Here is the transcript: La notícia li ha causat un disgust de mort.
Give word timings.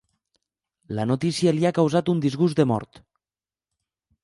La 0.99 1.05
notícia 1.09 1.53
li 1.57 1.69
ha 1.69 1.73
causat 1.79 2.11
un 2.15 2.25
disgust 2.25 2.61
de 2.63 2.69
mort. 2.75 3.01